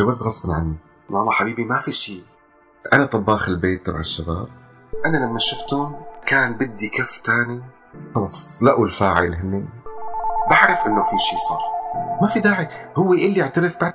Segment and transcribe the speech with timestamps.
[0.00, 0.76] تجوزت غصبا عني.
[1.10, 2.24] ماما حبيبي ما في شيء
[2.92, 4.48] أنا طباخ البيت تبع الشباب.
[5.06, 7.62] أنا لما شفتهم كان بدي كف تاني.
[8.14, 9.68] خلص لقوا الفاعل هن
[10.50, 11.60] بعرف إنه في شيء صار.
[12.22, 12.68] ما في داعي.
[12.96, 13.94] هو يقول لي اعترف بعد.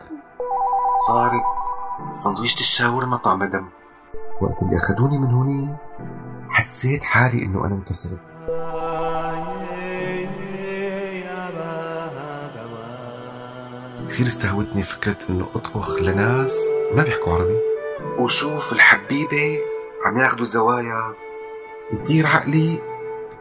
[1.08, 1.44] صارت
[2.12, 3.70] سندويشة الشاورما طعم دم.
[4.42, 5.76] وقت اللي أخذوني من هوني
[6.50, 8.36] حسيت حالي إنه أنا انتصرت.
[14.10, 16.58] كثير استهوتني فكرة إنه أطبخ لناس
[16.96, 17.60] ما بيحكوا عربي.
[18.20, 19.60] وشوف الحبيبة
[20.06, 21.14] عم ياخدوا زوايا
[21.94, 22.82] يطير عقلي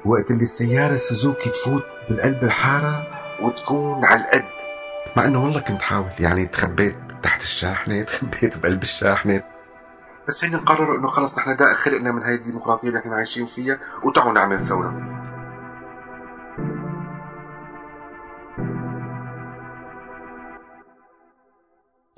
[0.05, 3.07] وقت اللي السيارة سوزوكي تفوت بالقلب الحارة
[3.41, 4.45] وتكون على القد.
[5.17, 9.43] مع إنه والله كنت حاول يعني تخبيت تحت الشاحنة تخبيت بقلب الشاحنة.
[10.29, 13.79] بس هن قرروا إنه خلص نحن دا خلقنا من هاي الديمقراطية اللي إحنا عايشين فيها
[14.03, 15.24] وتعوا نعمل ثورة.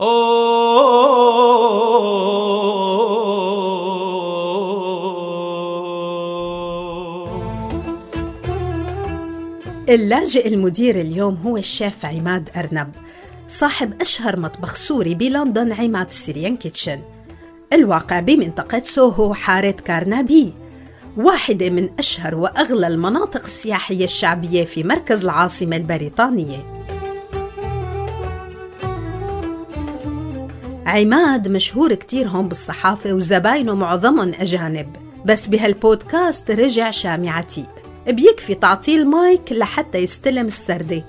[0.01, 0.09] اللاجئ
[10.49, 12.93] المدير اليوم هو الشيف عماد أرنب
[13.49, 17.01] صاحب أشهر مطبخ سوري بلندن Imad's Syrian Kitchen.
[17.73, 20.55] الواقع بمنطقة سوهو حارة كارنابي
[21.17, 26.87] واحدة من أشهر وأغلى المناطق السياحية الشعبية في مركز العاصمة البريطانية.
[30.87, 34.87] عماد مشهور كتير هون بالصحافة وزباينه معظمهم أجانب.
[35.25, 37.69] بس بهالبودكاست رجع شامي عتيق.
[38.09, 41.05] بيكفي تعطيه المايك لحتى يستلم السردة.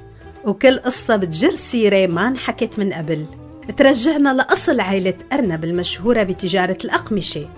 [0.45, 3.25] وكل قصة بتجر سيرة ما انحكت من قبل.
[3.77, 7.49] ترجعنا لأصل عائلة أرنب المشهورة بتجارة الأقمشة.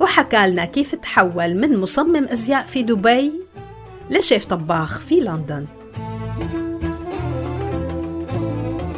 [0.00, 3.32] وحكى لنا كيف تحول من مصمم أزياء في دبي
[4.10, 5.66] لشيف طباخ في لندن.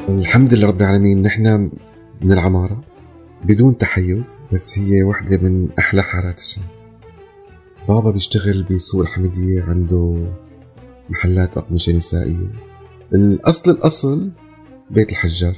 [0.08, 1.22] الحمد لله رب العالمين.
[1.22, 1.70] نحن
[2.22, 2.80] من العمارة
[3.44, 6.64] بدون تحيز بس هي واحدة من أحلى حارات الشام.
[7.88, 10.32] بابا بيشتغل بسوق الحمدية عنده
[11.10, 12.52] محلات أقمشة نسائية.
[13.12, 14.30] الأصل الأصل
[14.90, 15.56] بيت الحجار.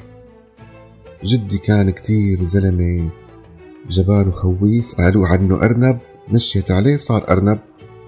[1.24, 3.10] جدي كان كتير زلمة
[3.90, 4.94] جبان وخويف.
[4.94, 7.58] قالوا عنه أرنب مشيت عليه صار أرنب.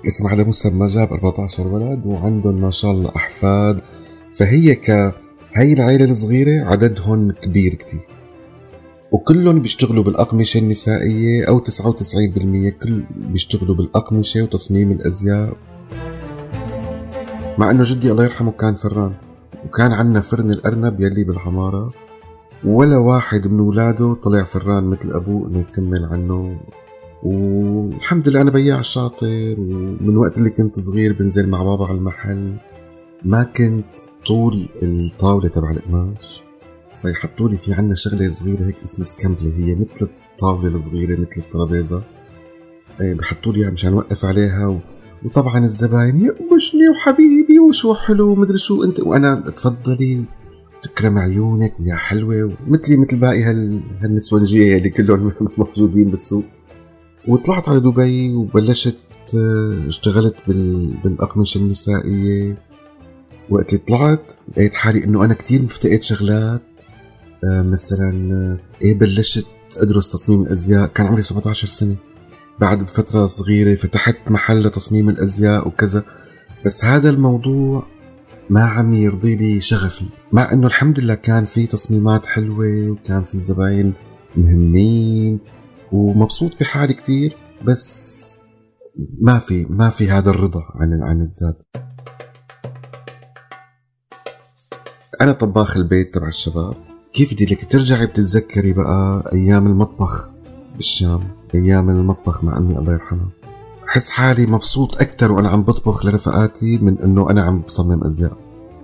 [0.07, 3.81] اسم على مسمى جاب 14 ولد وعندهم ما شاء الله أحفاد.
[4.35, 4.91] فهي ك
[5.57, 8.01] هي العيلة الصغيرة عددهم كبير كتير.
[9.15, 15.57] وكلهم بيشتغلوا بالأقمشة النسائية أو 99% كل بيشتغلوا بالأقمشة وتصميم الأزياء.
[17.59, 19.15] مع إنه جدي الله يرحمه كان فران
[19.65, 21.93] وكان عنا فرن الأرنب يلي بالعمارة
[22.65, 26.61] ولا واحد من أولاده طلع فران مثل أبوه إنه يكمل عنه.
[27.23, 32.57] والحمد لله أنا بياع شاطر ومن وقت اللي كنت صغير بنزل مع بابا على المحل.
[33.25, 33.87] ما كنت
[34.27, 36.44] طول الطاولة تبع القماش.
[37.05, 42.03] فيحطوا لي في عنا شغلة صغيرة هيك اسمها سكامبله هي مثل الطاوله الصغيرة مثل الترابيزة.
[43.01, 44.79] إيه، بحطوا لي مشان أوقف عليها و...
[45.25, 50.25] وطبعا الزباين يقبشني وحبيبي وشو حلو ومدري شو انت وأنا تفضلي
[50.83, 53.81] تكرم عيونك ويا حلوة مثلي مثل باقي هال...
[54.03, 56.45] هالنسونجية اللي كلهم موجودين بالسوق.
[57.29, 58.99] وطلعت على دبي وبلشت
[59.35, 60.87] آه، اشتغلت بال...
[61.05, 62.59] بالأقمشة النسائية.
[63.51, 66.63] وقت اللي طلعت لقيت حالي إنه أنا كتير مفتقد شغلات.
[67.45, 69.47] مثلا آه، إيه بلشت
[69.79, 70.87] أدرس تصميم الأزياء.
[70.87, 71.97] كان عمري 17 سنة.
[72.61, 76.05] بعد بفترة صغيرة فتحت محل لتصميم الأزياء وكذا.
[76.65, 77.87] بس هذا الموضوع
[78.51, 80.05] ما عم يرضي لي شغفي.
[80.33, 83.95] مع إنه الحمد لله كان في تصميمات حلوة وكان في زباين
[84.37, 85.41] مهمين
[85.93, 88.39] ومبسوط بحالي كتير بس
[89.21, 91.63] ما في ما في هذا الرضا عن عن الذات.
[95.21, 96.94] أنا طباخ البيت تبع الشباب.
[97.15, 100.31] كيف بدي لك ترجعي بتتذكري بقى أيام المطبخ
[100.77, 101.21] بالشام؟
[101.55, 103.29] أيام المطبخ مع أمي الله يرحمها.
[103.87, 108.37] بحس حالي مبسوط أكثر وأنا عم بطبخ لرفقاتي من إنه أنا عم بصمم أزياء.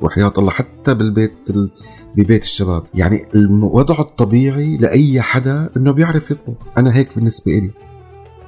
[0.02, 1.70] وحياة الله حتى بالبيت ال...
[2.16, 2.82] ببيت الشباب.
[2.94, 6.66] يعني الوضع الطبيعي لأي حدا إنه بيعرف يطبخ.
[6.78, 7.70] أنا هيك بالنسبة لي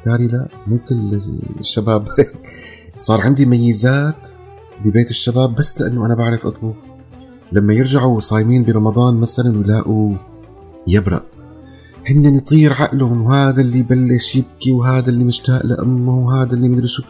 [0.05, 1.23] تاري لا مو كل
[1.61, 2.09] الشباب
[2.97, 4.29] صار عندي ميزات
[4.85, 6.75] ببيت الشباب بس لأنه أنا بعرف أطبخ.
[7.53, 10.15] لما يرجعوا صايمين برمضان مثلا ويلاقوا
[10.87, 11.25] يبرق
[12.07, 17.03] هن يطير عقلهم وهذا اللي يبلش يبكي وهذا اللي مشتاق لأمه وهذا اللي مدري شو.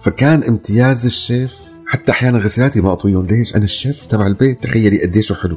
[0.00, 1.56] فكان امتياز الشيف
[1.86, 3.26] حتى أحيانا غسالاتي ما أطويهم.
[3.26, 4.62] ليش؟ أنا الشيف تبع البيت.
[4.62, 5.56] تخيلي قديش حلو.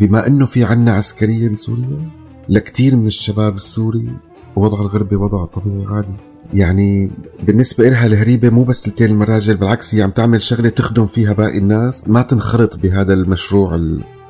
[0.00, 2.10] بما إنه في عنا عسكرية بسوريا
[2.48, 4.08] لكثير من الشباب السوري
[4.56, 6.27] وضع الغربة وضع طبيعي عادي.
[6.54, 7.10] يعني
[7.42, 11.58] بالنسبة إلها الهريبة مو بس تلتين المراجل بالعكس هي عم تعمل شغلة تخدم فيها باقي
[11.58, 12.08] الناس.
[12.08, 13.74] ما تنخرط بهذا المشروع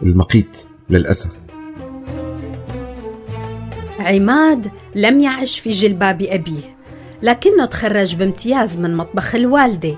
[0.03, 0.57] المقيت
[0.91, 1.31] للأسف.
[4.01, 6.79] عماد لم يعش في جلباب أبيه
[7.23, 9.97] لكنه تخرج بامتياز من مطبخ الوالدة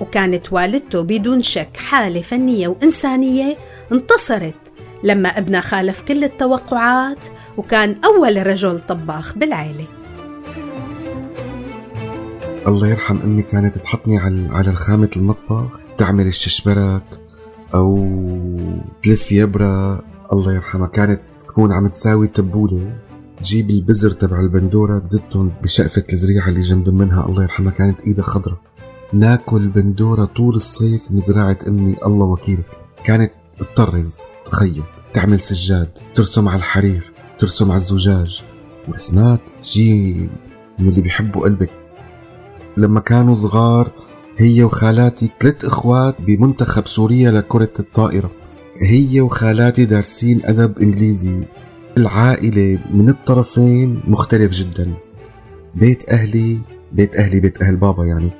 [0.00, 3.56] وكانت والدته بدون شك حالة فنية وإنسانية
[3.92, 4.54] انتصرت
[5.04, 7.26] لما ابنها خالف كل التوقعات
[7.56, 9.95] وكان أول رجل طباخ بالعيلة
[12.66, 17.02] الله يرحم أمي كانت تحطني على على رخامه المطبخ تعمل الششبرك
[17.74, 18.08] أو
[19.02, 20.02] تلف يبرة
[20.32, 22.92] الله يرحمها كانت تكون عم تساوي تبولة.
[23.42, 28.60] تجيب البزر تبع البندورة تزتهم بشقفة الزريعة اللي جنب منها الله يرحمها كانت إيدها خضرة.
[29.12, 32.66] ناكل بندورة طول الصيف من زراعة أمي الله وكيلك.
[33.04, 38.42] كانت تطرز تخيط تعمل سجاد ترسم على الحرير ترسم على الزجاج.
[38.88, 40.28] ورسمات شيء
[40.78, 41.70] من اللي بيحبوا قلبك.
[42.76, 43.90] لما كانوا صغار
[44.38, 48.30] هي وخالاتي ثلاث إخوات بمنتخب سوريا لكرة الطائرة.
[48.82, 51.44] هي وخالاتي دارسين أدب إنجليزي.
[51.96, 54.92] العائلة من الطرفين مختلف جدا.
[55.74, 56.58] بيت أهلي
[56.92, 58.30] بيت أهلي بيت أهل بابا يعني.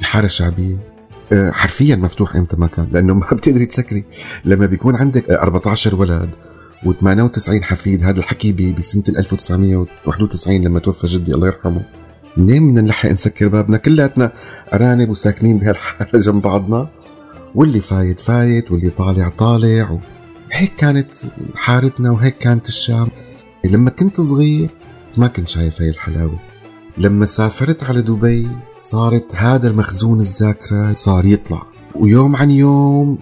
[0.00, 0.76] الحارة الشعبية
[1.32, 4.04] أه، حرفيا مفتوح إمتى ما كان لأنه ما بتقدري تسكري.
[4.44, 6.30] لما بيكون عندك 14 ولد
[6.86, 11.99] و98 حفيد هذا الحكي بسنة 1991 لما توفى جدي الله يرحمه.
[12.36, 14.32] منين بدنا نلحق نسكر بابنا كلياتنا
[14.72, 16.88] أرانب وساكنين بهالحاله جنب بعضنا.
[17.54, 19.98] واللي فايت فايت واللي طالع طالع
[20.52, 21.08] هيك كانت
[21.54, 23.08] حارتنا وهيك كانت الشام.
[23.64, 24.70] لما كنت صغير
[25.16, 26.38] ما كنت شايف هاي الحلاوة.
[26.98, 31.62] لما سافرت على دبي صارت هذا المخزون الذاكرة صار يطلع.
[31.94, 33.18] ويوم عن يوم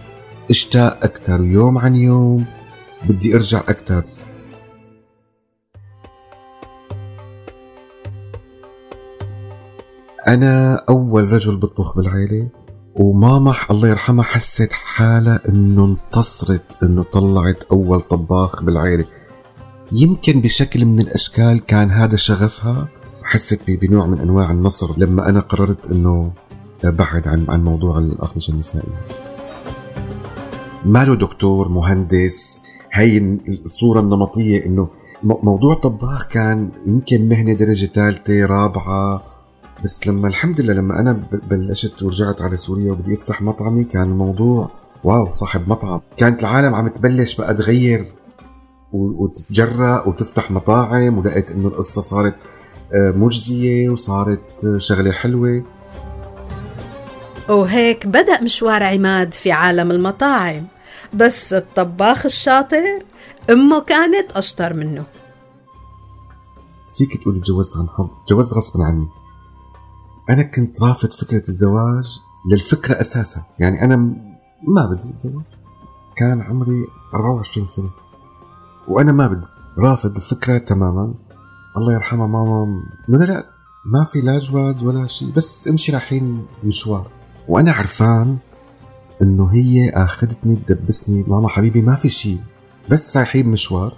[0.51, 2.45] اشتاق أكثر ويوم عن يوم
[3.09, 4.05] بدي أرجع أكثر
[10.29, 12.49] أنا أول رجل بطبخ بالعيلة
[12.95, 19.05] وماما الله يرحمها حست حالها إنه انتصرت إنه طلعت أول طباخ بالعيلة
[19.93, 22.89] يمكن بشكل من الأشكال كان هذا شغفها
[23.23, 26.33] حست بنوع من أنواع النصر لما أنا قررت إنه
[26.85, 28.99] بعد عن عن موضوع الاغمشه النسائيه.
[30.85, 32.61] ماله دكتور مهندس
[32.93, 34.89] هي الصورة النمطية إنه
[35.23, 39.23] موضوع طباخ كان يمكن مهنة درجة ثالثه رابعة
[39.85, 44.71] بس لما الحمد لله لما أنا بلشت ورجعت على سوريا وبدي أفتح مطعمي كان الموضوع
[45.05, 46.01] واو صاحب مطعم.
[46.17, 48.05] كانت العالم عم تبلش بقى تغير
[48.93, 52.35] وتتجرأ وتفتح مطاعم ولقيت إنه القصة صارت
[52.95, 55.63] مجزية وصارت شغلة حلوة.
[57.49, 60.67] وهيك بدأ مشوار عماد في عالم المطاعم.
[61.15, 62.85] بس الطباخ الشاطر
[63.51, 65.05] أمه كانت أشطر منه.
[66.97, 69.09] فيك تقولي تجوزت عن حب تجوزت غصبا عني.
[70.31, 72.05] أنا كنت رافض فكرة الزواج
[72.53, 73.43] للفكرة أساسا.
[73.59, 73.97] يعني أنا
[74.69, 75.43] ما بدي أتزوج.
[76.17, 76.85] كان عمري
[77.15, 77.91] 24 سنة.
[78.89, 79.47] وأنا ما بدي.
[79.79, 81.15] رافض الفكرة تماما.
[81.77, 82.83] الله يرحمها ماما.
[83.09, 83.47] لا لا
[83.87, 87.07] ما في لا جواز ولا شيء بس أمشي رايحين مشوار.
[87.49, 88.39] وأنا عرفان
[89.23, 91.25] إنه هي آخذتني تدبسني.
[91.29, 92.41] ماما حبيبي ما في شيء.
[92.91, 93.97] بس رايحين مشوار.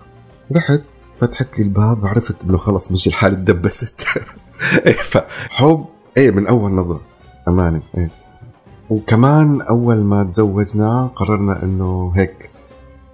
[0.52, 0.80] رحت
[1.18, 4.06] فتحت لي الباب عرفت إنه خلص مش الحال تدبست.
[4.86, 5.86] إيه، فحب
[6.16, 7.00] إيه من أول نظرة.
[7.48, 8.10] امانه إيه.
[8.90, 12.50] وكمان أول ما تزوجنا قررنا إنه هيك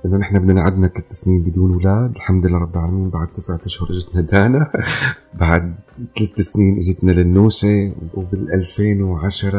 [0.04, 2.10] إنه نحن بدنا قعدنا ثلاث سنين بدون أولاد.
[2.10, 4.72] الحمد لله رب العالمين بعد تسعة أشهر إجتنا دانا.
[5.40, 5.74] بعد
[6.18, 9.58] ثلاث سنين إجتنا للنوسه وبال 2010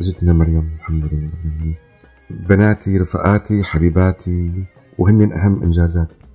[0.00, 0.70] إجتنا مريم.
[0.78, 1.30] الحمد لله.
[2.30, 4.64] بناتي رفقاتي حبيباتي
[4.98, 6.27] وهن أهم إنجازاتي.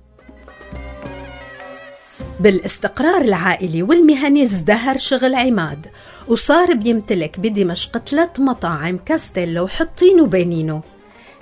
[2.40, 5.86] بالاستقرار العائلي والمهني ازدهر شغل عماد
[6.28, 10.80] وصار بيمتلك بدمشق ثلاث مطاعم كاستيلو وحطين وبينينو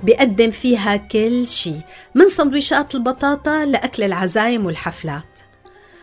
[0.02, 1.80] بيقدم فيها كل شيء
[2.14, 5.40] من سندويشات البطاطا لأكل العزايم والحفلات.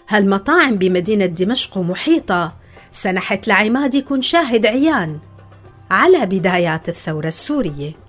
[0.10, 2.53] هالمطاعم بمدينة دمشق ومحيطة
[2.91, 5.19] سنحت لعماد يكون شاهد عيان
[5.91, 8.09] على بدايات الثورة السورية.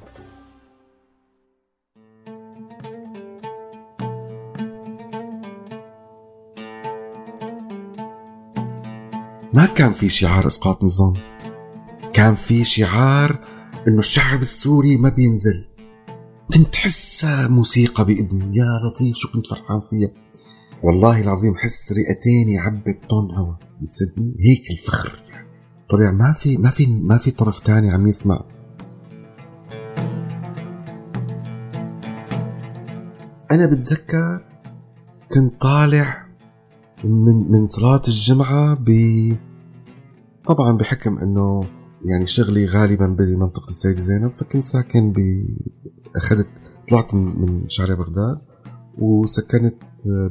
[9.55, 11.13] ما كان في شعار إسقاط نظام.
[12.13, 13.45] كان في شعار
[13.89, 15.67] إنه الشعب السوري ما بينزل.
[16.55, 20.11] كنت حس موسيقى بإذني يا لطيف شو كنت فرحان فيها.
[20.83, 23.55] والله العظيم حس رئتين عبت طن هوا.
[23.81, 25.23] بتصدقني؟ هيك الفخر.
[25.89, 28.45] طلع ما في ما في ما في طرف تاني عم يسمع.
[33.51, 34.45] أنا بتذكر
[35.33, 36.30] كنت طالع
[37.05, 38.91] من من صلاة الجمعة ب
[40.47, 41.61] طبعا بحكم إنه
[42.05, 45.19] يعني شغلي غالبا بمنطقة السيدة زينب فكنت ساكن ب
[46.17, 46.49] أخذت
[46.89, 48.39] طلعت من شارع بغداد
[48.99, 49.83] وسكنت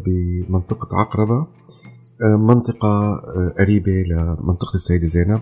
[0.05, 1.47] بمنطقة عقربة
[2.21, 5.41] آه، منطقة آه، قريبة لمنطقة السيدة زينب.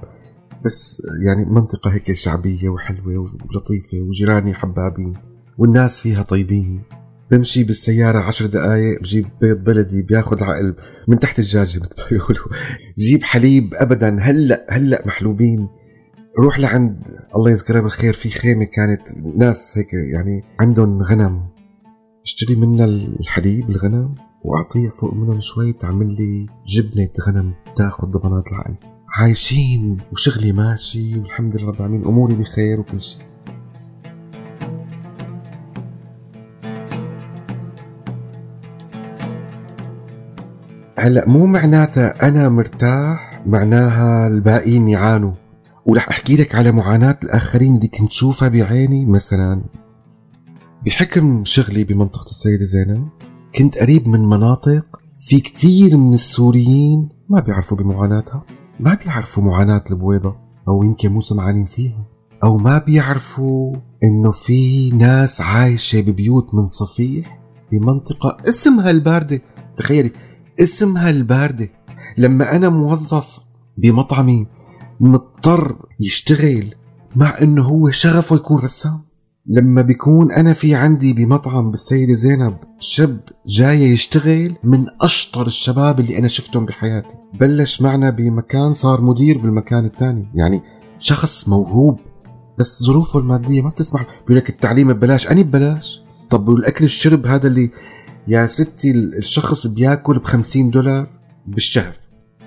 [0.66, 5.14] بس يعني منطقة هيك شعبية وحلوة ولطيفة وجيراني حبابين
[5.58, 6.84] والناس فيها طيبين.
[7.32, 10.76] بمشي بالسيارة عشر دقايق بجيب بيض بلدي بياخد عقل
[11.08, 12.46] من تحت الجاجة مثل ما بيقولوا
[12.98, 14.20] جيب حليب أبدا.
[14.20, 15.68] هلأ هلأ محلوبين.
[16.40, 18.14] روح لعند الله يذكرها بالخير.
[18.14, 19.02] في خيمة كانت
[19.38, 21.48] ناس هيك يعني عندهم غنم.
[22.26, 25.74] اشتري منها الحليب الغنم واعطيه فوق منهم شوي.
[25.74, 28.76] تعمل لي جبنة غنم تأخذ ضمانات العقل.
[29.10, 32.06] عايشين وشغلي ماشي والحمد لله رب العالمين.
[32.06, 33.22] أموري بخير وكل شيء.
[41.00, 45.32] هلا مو معناتها أنا مرتاح معناها الباقيين يعانوا.
[45.86, 49.64] ورح أحكي لك على معاناة الآخرين اللي كنت شوفها بعيني مثلا.
[50.86, 53.08] بحكم شغلي بمنطقة السيدة زينب
[53.56, 58.44] كنت قريب من مناطق في كثير من السوريين ما بيعرفوا بمعاناتها.
[58.80, 60.36] ما بيعرفوا معاناة البويضة
[60.68, 62.06] أو يمكن مو سمعانين فيها.
[62.44, 67.40] أو ما بيعرفوا إنه في ناس عايشة ببيوت من صفيح
[67.72, 69.42] بمنطقة اسمها الباردة.
[69.78, 70.12] تخيلي
[70.60, 71.70] اسمها الباردة.
[72.18, 73.40] لما أنا موظف
[73.78, 74.48] بمطعمي
[75.00, 76.76] مضطر يشتغل
[77.16, 79.08] مع إنه هو شغفه يكون رسام.
[79.50, 86.18] لما بيكون أنا في عندي بمطعم بالسيدة زينب شاب جاي يشتغل من أشطر الشباب اللي
[86.18, 87.16] أنا شفتهم بحياتي.
[87.40, 90.32] بلش معنا بمكان صار مدير بالمكان الثاني.
[90.36, 90.62] يعني
[91.00, 92.00] شخص موهوب
[92.60, 94.06] بس ظروفه المادية ما بتسمح.
[94.20, 95.32] بيقول لك التعليم ببلاش.
[95.32, 96.02] أني ببلاش.
[96.30, 97.72] طب والأكل الشرب هذا اللي
[98.28, 101.08] يا ستي الشخص بياكل ب 50 دولار
[101.48, 101.94] بالشهر.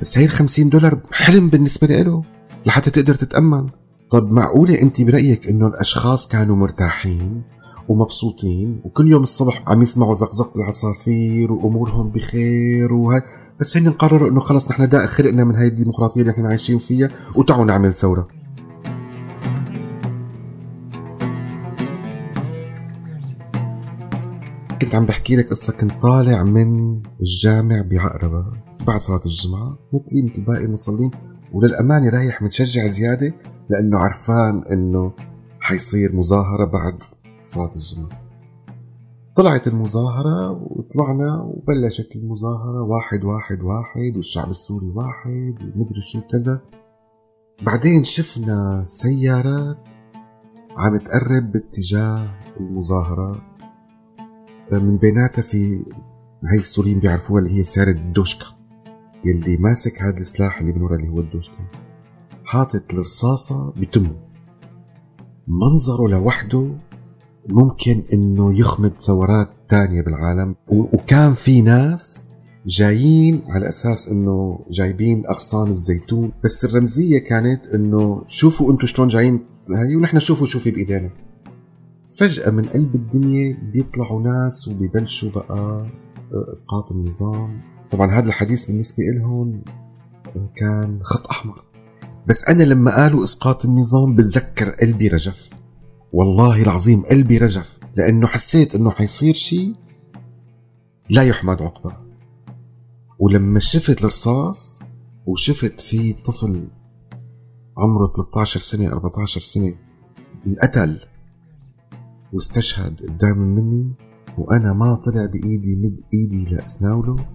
[0.00, 2.24] بس هي ال 50 دولار حلم بالنسبة له
[2.66, 3.66] لحتى تقدر تتأمن.
[4.10, 7.42] طب معقولة أنت برأيك إنه الأشخاص كانوا مرتاحين
[7.88, 13.22] ومبسوطين وكل يوم الصبح عم يسمعوا زقزقة العصافير وأمورهم بخير وهي
[13.60, 17.10] بس هن قرروا إنه خلص نحن دا خلقنا من هاي الديمقراطية اللي نحن عايشين فيها
[17.36, 18.28] وتعوا نعمل ثورة.
[24.80, 28.44] كنت عم بحكي لك قصة كنت طالع من الجامع بعقربة
[28.86, 31.10] بعد صلاة الجمعة مثلي مثل باقي المصلين
[31.52, 33.34] وللأمانة رايح متشجع زيادة
[33.70, 35.12] لأنه عرفان إنه
[35.60, 36.98] حيصير مظاهرة بعد
[37.44, 38.20] صلاة الجمعة.
[39.36, 46.60] طلعت المظاهرة وطلعنا وبلشت المظاهرة واحد واحد واحد والشعب السوري واحد ومدري شو كذا.
[47.62, 49.88] بعدين شفنا سيارات
[50.76, 52.28] عم تقرب باتجاه
[52.60, 53.49] المظاهرة
[54.78, 55.84] من بيناتها في
[56.52, 58.46] هي السوريين بيعرفوها اللي هي سيارة الدوشكا
[59.24, 61.90] يلي ماسك هذا السلاح اللي من ورا اللي هو الدوشكا
[62.50, 64.16] حاطط الرصاصة بتمه.
[65.48, 66.68] منظره لوحده
[67.48, 70.56] ممكن إنه يخمد ثورات تانية بالعالم.
[70.68, 72.24] وكان في ناس
[72.66, 76.32] جايين على أساس إنه جايبين أغصان الزيتون.
[76.44, 81.10] بس الرمزية كانت إنه شوفوا أنتم شلون جايين هاي ونحن شوفوا شو في بإيدينا.
[82.18, 85.86] فجأة من قلب الدنيا بيطلعوا ناس وبيبلشوا بقى
[86.32, 87.60] آه، إسقاط النظام.
[87.90, 89.62] طبعا هذا الحديث بالنسبة لهم
[90.56, 91.64] كان خط أحمر.
[92.26, 95.50] بس أنا لما قالوا إسقاط النظام بتذكر قلبي رجف.
[96.12, 99.74] والله العظيم قلبي رجف لأنه حسيت أنه حيصير شيء
[101.10, 101.96] لا يحمد عقبه.
[103.18, 104.82] ولما شفت الرصاص
[105.26, 106.68] وشفت في طفل
[107.78, 109.74] عمره 13 سنة 14 سنة
[110.46, 111.00] انقتل.
[112.32, 113.94] واستشهد قدام مني
[114.38, 117.26] وأنا ما طلع بإيدي مد إيدي لأسناوله.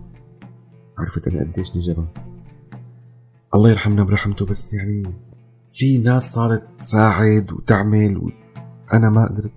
[0.97, 2.07] عرفت أنا قديش نجبان
[3.55, 5.13] الله يرحمنا برحمته بس يعني
[5.71, 9.53] في ناس صارت تساعد وتعمل وأنا ما قدرت.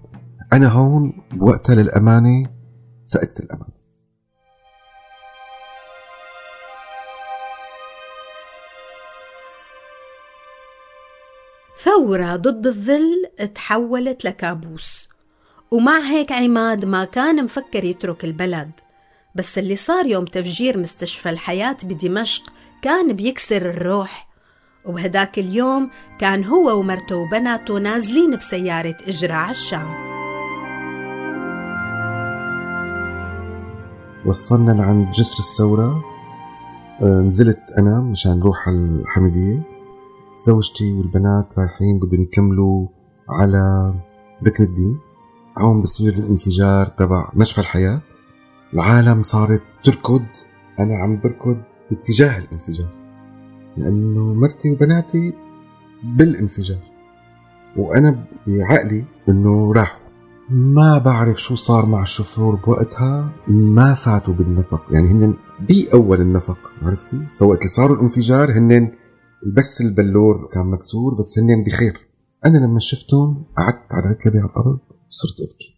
[0.53, 2.43] أنا هون بوقتها للأمانة
[3.13, 3.67] فقدت الأمل
[11.85, 15.08] ثورة ضد الظل تحولت لكابوس.
[15.71, 18.71] ومع هيك عماد ما كان مفكر يترك البلد.
[19.35, 22.43] بس اللي صار يوم تفجير مستشفى الحياة بدمشق
[22.83, 24.29] كان بيكسر الروح.
[24.85, 29.89] وبهداك اليوم كان هو ومرته وبناته نازلين بسيارة إجرة على الشام.
[34.27, 36.05] وصلنا لعند جسر الثورة.
[37.03, 39.63] آه، نزلت أنا مشان نروح على الحمدية
[40.47, 42.87] زوجتي والبنات رايحين بدهم يكملوا
[43.29, 43.95] على
[44.47, 45.08] ركن الدين.
[45.61, 48.01] هون بصير الانفجار تبع مشفى الحياة.
[48.75, 50.25] العالم صارت تركض
[50.81, 51.59] أنا عم بركض
[51.91, 52.89] باتجاه الانفجار
[53.77, 55.33] لأنه مرتي وبناتي
[56.05, 56.83] بالانفجار
[57.77, 60.09] وأنا بعقلي إنه راحوا
[60.51, 65.37] ما بعرف شو صار مع الشوفور بوقتها ما فاتوا بالنفق يعني هن
[65.69, 68.93] بأول النفق عرفتي؟ فوقت اللي صاروا الانفجار هن
[69.47, 71.99] بس البلور كان مكسور بس هن بخير.
[72.47, 74.79] أنا لما شفتهم قعدت على ركبي على الأرض
[75.11, 75.75] وصرت أبكي.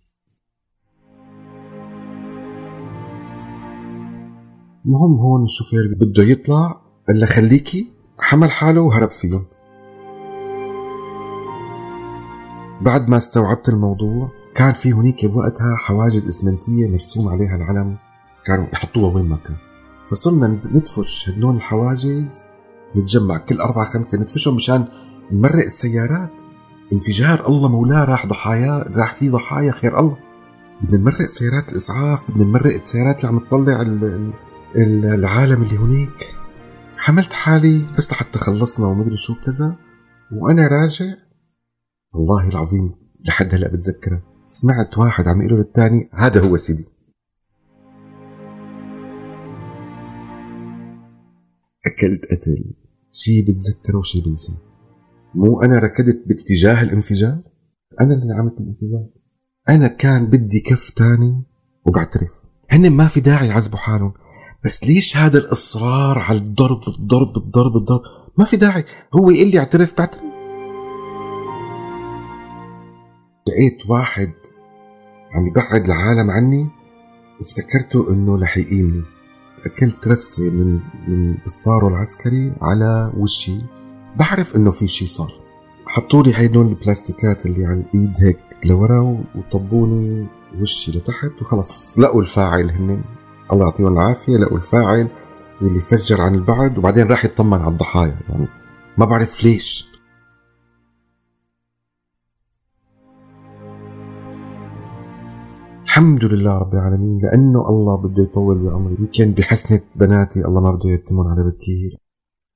[4.86, 9.46] المهم هون الشوفير بده يطلع قال خليكي حمل حاله وهرب فيهم.
[12.80, 17.96] بعد ما استوعبت الموضوع كان في هنيك بوقتها حواجز إسمنتية مرسوم عليها العلم
[18.46, 19.56] كانوا يحطوها وين ما كان.
[20.10, 22.48] فصرنا ندفش هدلون الحواجز
[22.96, 24.88] نتجمع كل أربعة خمسة ندفشهم مشان
[25.32, 26.49] نمرق السيارات.
[26.92, 30.18] انفجار الله مولاه راح ضحايا راح في ضحايا خير الله.
[30.82, 33.82] بدنا نمرق سيارات الإسعاف بدنا نمرق السيارات اللي عم تطلع
[35.14, 36.36] العالم اللي هنيك
[36.96, 39.76] حملت حالي بس لحتى خلصنا ومدري شو كذا.
[40.32, 41.14] وأنا راجع.
[42.14, 42.90] والله العظيم
[43.28, 46.86] لحد هلأ بتذكرها سمعت واحد عم يقول للثاني هذا هو سيدي.
[51.86, 52.74] أكلت قتل.
[53.10, 54.69] شي بتذكره وشي بنسى.
[55.34, 57.38] مو أنا ركضت باتجاه الانفجار؟
[58.00, 59.06] أنا اللي عملت الانفجار.
[59.68, 61.42] أنا كان بدي كف تاني
[61.86, 62.30] وبعترف.
[62.70, 64.12] هن ما في داعي يعذبوا حالهم.
[64.64, 68.00] بس ليش هذا الإصرار على الضرب الضرب الضرب؟ الضرب
[68.38, 68.84] ما في داعي.
[69.14, 70.22] هو يقول لي اعترف بعترف.
[73.48, 74.32] لقيت واحد
[75.32, 76.68] عم يبعد العالم عني
[77.40, 79.02] افتكرته إنه رح يقيمني.
[79.66, 83.58] أكلت رفسة من من اسطاره العسكري على وشي.
[84.18, 85.32] بعرف إنه في شي صار.
[85.86, 90.26] حطوا لي هيدول البلاستيكات اللي على الإيد هيك لورا وطبوني
[90.60, 91.98] وشي لتحت وخلص.
[91.98, 93.02] لقوا الفاعل هن
[93.52, 94.36] الله يعطيهم العافية.
[94.36, 95.08] لقوا الفاعل
[95.62, 98.18] واللي فجر عن البعد وبعدين راح يطمن على الضحايا.
[98.28, 98.48] يعني
[98.98, 99.90] ما بعرف ليش.
[105.84, 107.18] الحمد لله رب العالمين.
[107.22, 108.96] لأنه الله بده يطول بعمري.
[108.98, 111.98] يمكن بحسنة بناتي الله ما بده يتمون على بكير.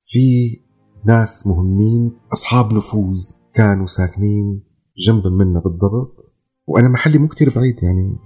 [0.02, 0.63] في
[1.06, 4.62] ناس مهمين أصحاب نفوذ كانوا ساكنين
[4.98, 6.34] جنب منا بالضبط.
[6.66, 8.16] وأنا محلي مو كتير بعيد يعني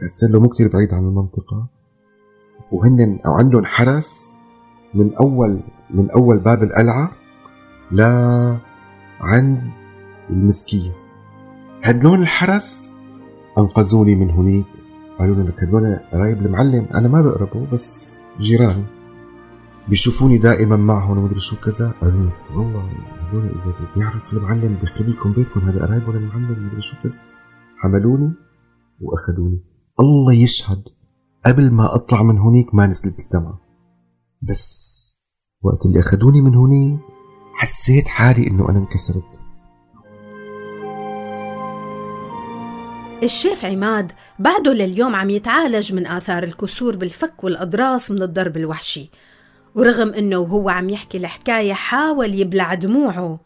[0.00, 1.68] كاستيلو مو كتير بعيد عن المنطقة.
[2.72, 4.36] وهن أو عندهم حرس
[4.94, 7.10] من اول من أول باب القلعة
[7.92, 8.00] ل
[9.20, 9.70] عند
[10.30, 10.92] المسكيه
[11.82, 12.96] هدلون الحرس
[13.58, 14.66] أنقذوني من هنيك.
[15.18, 18.99] قالوا لي لك هدول قرايب المعلم أنا ما بقربه بس جيراني.
[19.88, 21.94] بيشوفوني دائما معهم ومدري شو كذا.
[22.00, 22.90] قالوا لي والله
[23.20, 27.18] هدول إذا بيعرف المعلم بيخرب لكم بيتكم هذا قرايب ولا المعلم؟ مدري شو كذا.
[27.78, 28.32] حملوني
[29.00, 29.64] وأخذوني.
[30.00, 30.82] الله يشهد
[31.46, 33.60] قبل ما أطلع من هنيك ما نزلت الدمعة.
[34.42, 35.00] بس
[35.62, 37.00] وقت اللي أخذوني من هنيك
[37.54, 39.40] حسيت حالي إنه أنا انكسرت.
[43.22, 49.10] الشيف عماد بعده لليوم عم يتعالج من آثار الكسور بالفك والأضراس من الضرب الوحشي.
[49.74, 53.40] ورغم إنه وهو عم يحكي الحكاية حاول يبلع دموعه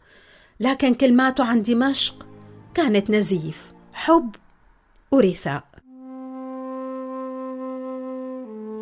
[0.59, 2.27] لكن كلماته عن دمشق
[2.73, 4.29] كانت نزيف حب
[5.11, 5.63] ورثاء.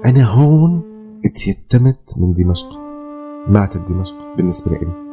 [0.06, 0.82] أنا هون
[1.26, 2.80] اتيتمت من دمشق
[3.48, 5.04] ماتت دمشق بالنسبة لي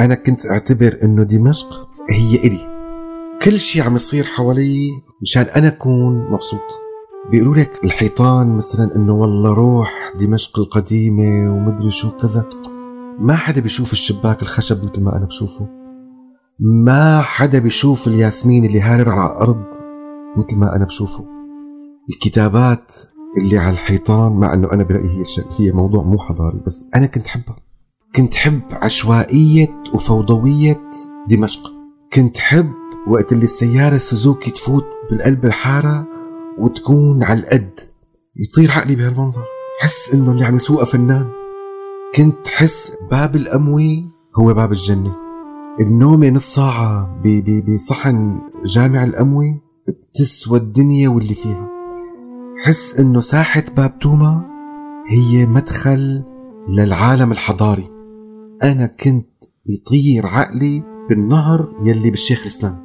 [0.00, 2.78] أنا كنت أعتبر إنه دمشق هي إلي.
[3.42, 4.88] كل شيء عم يصير حوالي
[5.22, 6.87] مشان أنا أكون مبسوط.
[7.26, 12.48] بيقولوا لك الحيطان مثلا إنه والله روح دمشق القديمة ومدري شو كذا.
[13.18, 15.68] ما حدا بيشوف الشباك الخشب مثل ما أنا بشوفه.
[16.60, 19.64] ما حدا بيشوف الياسمين اللي هارر على الأرض
[20.36, 21.26] مثل ما أنا بشوفه.
[22.10, 22.92] الكتابات
[23.38, 25.24] اللي على الحيطان مع إنه أنا برأيي هي
[25.58, 27.56] هي موضوع مو حضاري بس أنا كنت حبها
[28.16, 30.90] كنت حب عشوائية وفوضوية
[31.28, 31.72] دمشق.
[32.12, 32.72] كنت حب
[33.08, 36.17] وقت اللي السيارة سوزوكي تفوت بالقلب الحارة
[36.60, 37.80] وتكون على القد.
[38.36, 39.42] يطير عقلي بهالمنظر.
[39.80, 41.26] حس إنه اللي عم يسوقها فنان.
[42.14, 45.16] كنت حس باب الأموي هو باب الجنة.
[45.80, 47.22] النومة نص ساعة
[47.68, 51.68] بصحن جامع الأموي بتسوى الدنيا واللي فيها.
[52.64, 54.42] حس إنه ساحة باب توما
[55.08, 56.24] هي مدخل
[56.68, 57.88] للعالم الحضاري.
[58.62, 59.28] أنا كنت
[59.66, 62.82] يطير عقلي بالنهر يلي بالشيخ الإسلام.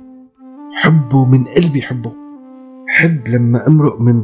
[0.76, 2.23] حبه من قلبي حبه.
[2.94, 4.24] حب لما امرق من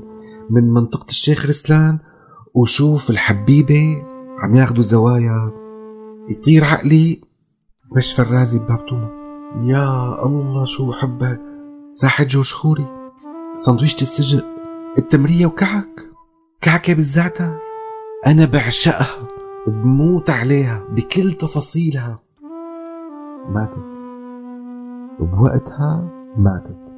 [0.50, 2.00] من منطقة الشيخ رسلان
[2.54, 4.04] وشوف الحبيبة
[4.40, 5.52] عم ياخدوا زوايا
[6.30, 7.22] يطير عقلي
[7.98, 9.10] مش فرازي بباب توما
[9.64, 11.40] يا الله شو حبها
[11.92, 13.00] ساحة جورج خوري
[13.54, 14.46] سندويشة السجق.
[14.98, 16.10] التمرية وكعك.
[16.62, 17.58] كعكة بالزعتر
[18.28, 19.28] أنا بعشقها.
[19.68, 20.84] بموت عليها.
[20.90, 22.20] بكل تفاصيلها.
[23.50, 23.90] ماتت.
[25.20, 26.96] وبوقتها ماتت.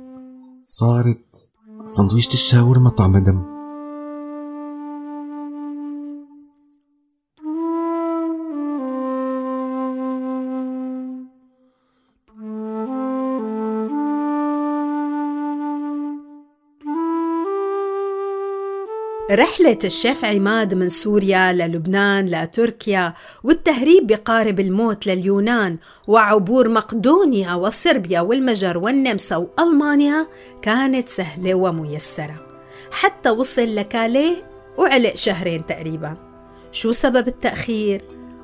[0.62, 1.51] صارت
[1.84, 3.61] سندويشة الشاورما طعمها دم
[19.32, 23.14] رحلة الشيف عماد من سوريا للبنان لتركيا
[23.44, 30.28] والتهريب بقارب الموت لليونان وعبور مقدونيا وصربيا والمجر والنمسا وألمانيا
[30.62, 32.36] كانت سهلة وميسرة
[32.92, 34.36] حتى وصل لكاليه
[34.78, 36.18] وعلق شهرين تقريبا
[36.72, 38.02] شو سبب التأخير؟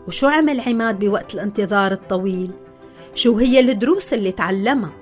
[0.07, 2.51] وشو عمل عماد بوقت الانتظار الطويل؟
[3.15, 4.93] شو هي الدروس اللي تعلمها؟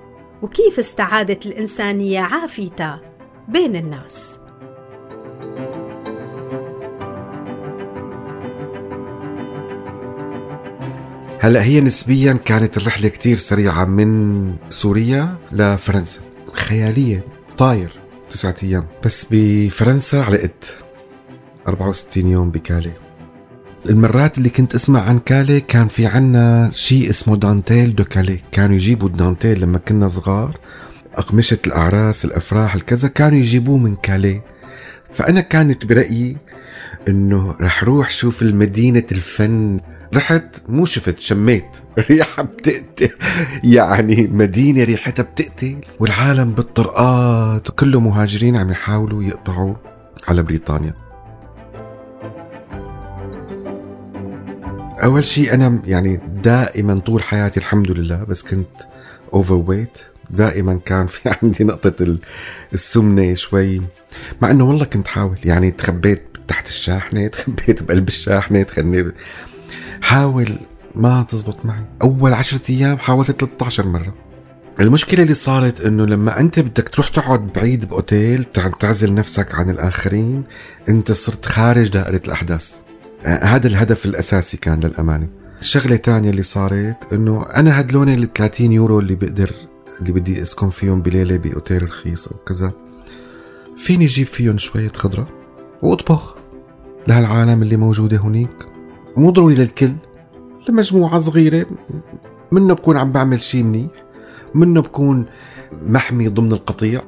[0.41, 3.01] وكيف استعادت الإنسانية عافيتها
[3.47, 4.37] بين الناس؟
[11.45, 16.21] هلا هي نسبيا كانت الرحلة كتير سريعة من سوريا لفرنسا.
[16.53, 17.23] خيالية.
[17.57, 17.89] طاير
[18.29, 18.85] تسعة أيام.
[19.05, 20.75] بس بفرنسا علقت.
[21.67, 22.91] 64 يوم ب Calais.
[23.89, 28.39] المرات اللي كنت أسمع عن Calais كان في عنا شيء اسمه dentelle de Calais.
[28.51, 30.57] كانوا يجيبوا الدانتيل لما كنا صغار.
[31.13, 34.41] أقمشة الأعراس الأفراح الكذا كانوا يجيبوه من كالي.
[35.11, 36.37] فأنا كانت برأيي
[37.07, 39.79] إنه رح روح شوف المدينة الفن.
[40.13, 41.65] رحت مو شفت شميت.
[42.09, 43.09] ريحة بتقتل.
[43.63, 45.77] يعني مدينة ريحتها بتقتل.
[45.99, 47.69] والعالم بالطرقات.
[47.69, 49.73] وكله مهاجرين عم يحاولوا يقطعوا
[50.27, 50.93] على بريطانيا.
[55.03, 58.81] أول شيء أنا يعني دائما طول حياتي الحمد لله بس كنت
[59.33, 59.97] overweight
[60.29, 62.17] دائما كان في عندي نقطة
[62.73, 63.81] السمنة شوي.
[64.41, 65.37] مع إنه والله كنت حاول.
[65.43, 69.15] يعني تخبيت تحت الشاحنة تخبيت بقلب الشاحنة تخبيت
[70.01, 70.59] حاول
[70.95, 71.85] ما تزبط معي.
[72.01, 74.13] أول عشرة أيام حاولت 13 مرة.
[74.79, 78.43] المشكلة اللي صارت إنه لما أنت بدك تروح تقعد بعيد ب أوتيل
[78.79, 80.43] تعزل نفسك عن الآخرين
[80.89, 82.75] أنت صرت خارج دائرة الأحداث.
[83.23, 85.27] هذا الهدف الأساسي كان للأمانة.
[85.61, 89.51] الشغلة الثانية اللي صارت إنه أنا هدلون ال 30 يورو اللي بقدر
[90.01, 92.84] اللي بدي أسكن فيهم بليلة بأوتيل رخيص أو كذا.
[93.77, 95.27] فيني أجيب فيهم شوية خضرة
[95.81, 96.35] وأطبخ
[97.07, 98.69] لهالعالم اللي موجودة هنيك
[99.17, 99.93] مو ضروري للكل
[100.69, 101.65] لمجموعة صغيرة
[102.51, 103.91] منه بكون عم بعمل شيء منيح
[104.55, 105.25] منه بكون
[105.71, 107.01] محمي ضمن القطيع.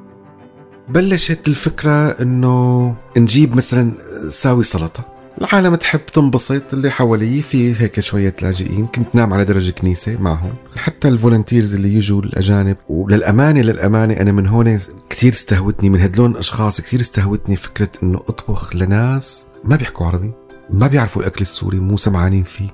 [0.88, 3.92] بلشت الفكرة إنه نجيب مثلا
[4.28, 5.17] ساوي سلطة.
[5.40, 8.86] العالم تحب تنبسط اللي حوالي في هيك شوية لاجئين.
[8.86, 10.54] كنت نام على درج كنيسة معهم.
[10.76, 14.78] حتى ال volunteers اللي يجوا الأجانب وللأمانة للأمانة أنا من هون
[15.10, 20.32] كثير استهوتني من هدلون أشخاص كثير استهوتني فكرة أنه أطبخ لناس ما بيحكوا عربي
[20.70, 22.68] ما بيعرفوا الأكل السوري مو سمعانين فيه.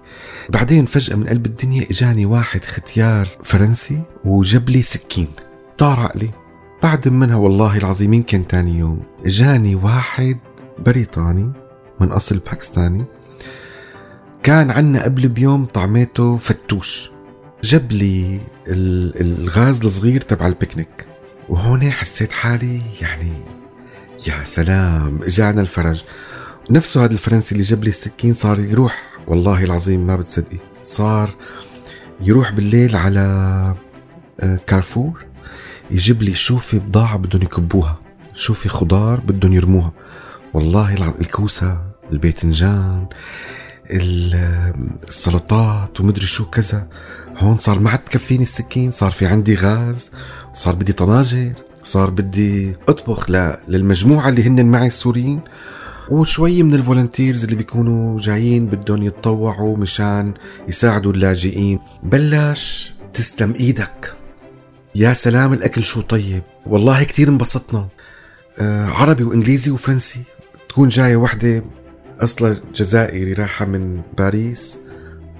[0.48, 5.28] بعدين فجأة من قلب الدنيا إجاني واحد ختيار فرنسي وجاب لي سكين
[5.78, 6.30] طار عقلي.
[6.82, 10.38] بعد منها والله العظيم يمكن تاني يوم؟ إجاني واحد
[10.78, 11.63] بريطاني.
[12.00, 13.04] من أصل باكستاني
[14.42, 17.10] كان عنا قبل بيوم طعميته فتوش.
[17.62, 21.06] جاب لي الغاز الصغير تبع البيكنيك.
[21.48, 23.32] وهون حسيت حالي يعني
[24.28, 26.02] يا سلام إجانا الفرج.
[26.70, 29.02] نفسه هذا الفرنسي اللي جاب لي السكين صار يروح.
[29.26, 30.58] والله العظيم ما بتصدقي.
[30.82, 31.30] صار
[32.20, 33.20] يروح بالليل على
[34.40, 35.24] آه، كارفور
[35.90, 37.98] يجيب لي شو في بضاعة بدهم يكبوها
[38.34, 39.92] شو في خضار بدهم يرموها.
[40.54, 43.06] والله الكوسة الباذنجان
[45.08, 46.88] السلطات ومدري شو كذا.
[47.36, 50.10] هون صار ما عاد تكفيني السكين صار في عندي غاز
[50.54, 53.30] صار بدي طناجر صار بدي أطبخ
[53.68, 55.40] للمجموعة اللي هن معي السوريين.
[56.10, 60.34] وشوي من ال volunteers اللي بيكونوا جايين بدهم يتطوعوا مشان
[60.68, 61.78] يساعدوا اللاجئين.
[62.02, 64.14] بلش تسلم إيدك.
[64.94, 67.88] يا سلام الأكل شو طيب؟ والله كتير انبسطنا.
[68.58, 70.22] آه عربي وإنجليزي وفرنسي.
[70.68, 71.62] تكون جاية وحدة
[72.20, 74.80] أصلا جزائري رايحة من باريس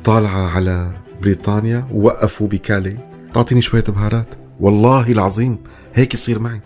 [0.05, 2.99] طالعة على بريطانيا ووقفوا بكالي.
[3.35, 4.35] تعطيني شوية بهارات.
[4.61, 5.59] والله العظيم
[5.95, 6.61] هيك يصير معي.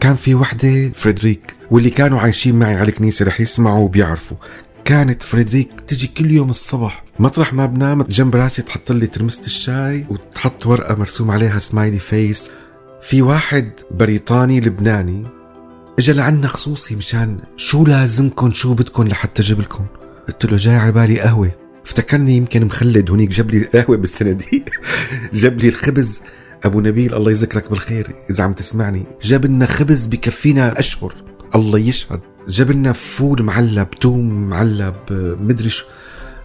[0.00, 4.36] كان في وحدة فريدريك واللي كانوا عايشين معي على الكنيسة رح يسمعوا وبيعرفوا.
[4.84, 7.04] كانت فريدريك تجي كل يوم الصبح.
[7.18, 12.52] مطرح ما بنام جنب راسي تحط لي ترمسة الشاي وتحط ورقة مرسوم عليها smiley face
[13.00, 15.24] في واحد بريطاني لبناني
[15.98, 19.86] اجى لعنا خصوصي مشان شو لازمكم شو بدكم لحتى أجيب لكم
[20.28, 21.50] قلت له جاي على بالي قهوة.
[21.84, 24.64] افتكرني يمكن مخلّد هونيك جاب لي قهوة بالصناديق
[25.32, 26.22] جاب لي الخبز.
[26.64, 29.06] أبو نبيل الله يذكرك بالخير إذا عم تسمعني.
[29.22, 31.14] جاب لنا خبز بكفينا أشهر.
[31.54, 32.20] الله يشهد.
[32.48, 34.96] جاب لنا فول معلب توم معلب
[35.40, 35.86] مدري شو.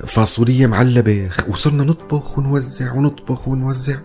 [0.05, 1.29] فاصوليه معلبة.
[1.47, 3.95] وصرنا نطبخ ونوزع ونطبخ ونوزع.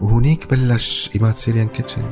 [0.00, 2.02] وهونيك بلش Imad's Syrian Kitchen.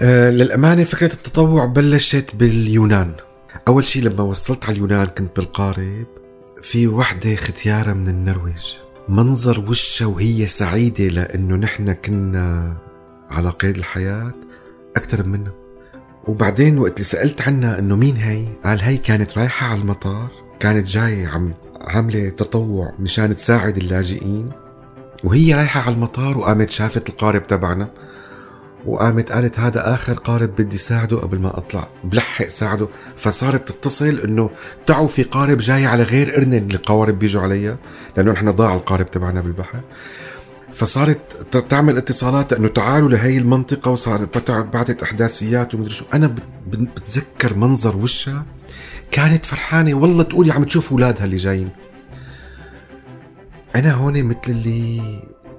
[0.00, 3.12] آه للأمانة فكرة التطوع بلشت باليونان.
[3.68, 6.06] أول شيء لما وصلت على اليونان كنت بالقارب
[6.62, 8.72] في وحدة ختيارة من النرويج.
[9.08, 12.76] منظر وشها وهي سعيدة لأنه نحن كنا
[13.30, 14.34] على قيد الحياة
[14.96, 15.52] أكثر منا.
[16.24, 20.30] وبعدين وقت اللي سألت عنها إنه مين هي قال هي كانت رايحة على المطار
[20.60, 24.50] كانت جاية عم عاملة تطوع مشان تساعد اللاجئين.
[25.24, 27.90] وهي رايحة على المطار وقامت شافت القارب تبعنا.
[28.88, 31.88] وقامت قالت هذا آخر قارب بدي ساعده قبل ما أطلع.
[32.04, 34.50] بلحق ساعده فصارت تتصل إنه
[34.86, 37.76] تعوا في قارب جاي على غير ارنن القوارب بيجوا عليها
[38.16, 39.80] لأنه نحن ضاع القارب تبعنا بالبحر.
[40.72, 46.04] فصارت تعمل اتصالات إنه تعالوا لهي المنطقة وصارت بعثت أحداثيات ومدري شو.
[46.14, 46.34] أنا
[46.66, 48.44] بتذكر منظر وشها
[49.10, 51.68] كانت فرحانة والله تقولي عم تشوف أولادها اللي جايين.
[53.76, 55.02] أنا هون مثل اللي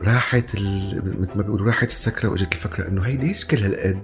[0.04, 4.02] راحت مثل ما بيقولوا راحت السكرة وإجت الفكرة إنه هي ليش كل هالقد؟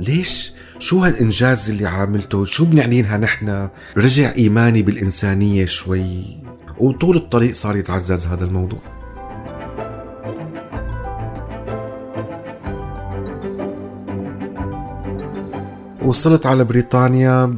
[0.00, 6.38] ليش؟ شو هالإنجاز اللي عاملته؟ شو بنعنيلها نحن؟ رجع إيماني بالإنسانية شوي
[6.78, 8.78] وطول الطريق صار يتعزز هذا الموضوع.
[16.02, 17.54] وصلت على بريطانيا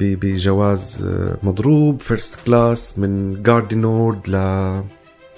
[0.00, 1.08] بجواز
[1.42, 4.36] مضروب first class من Gare du Nord ل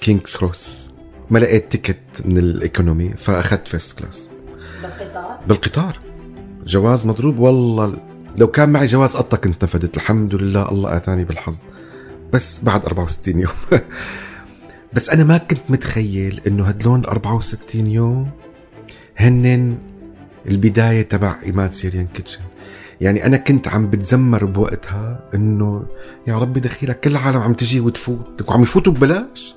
[0.01, 0.92] King's Cross
[1.29, 4.29] ما لقيت ticket من ال economy فأخذت first class
[4.81, 5.99] بالقطار؟ بالقطار.
[6.65, 7.97] جواز مضروب؟ والله
[8.37, 11.61] لو كان معي جواز قطة كنت نفدت الحمد لله الله عطاني بالحظ.
[12.33, 13.51] بس بعد 64 يوم.
[14.93, 18.29] بس أنا ما كنت متخيل إنه هدلون 64 يوم
[19.17, 19.77] هنن
[20.47, 22.41] البداية تبع Imad's Syrian Kitchen.
[23.01, 25.85] يعني أنا كنت عم بتذمر بوقتها إنه
[26.27, 28.49] يا ربي دخيلك كل العالم عم تجي وتفوت.
[28.49, 29.55] وعم يفوتوا ببلاش.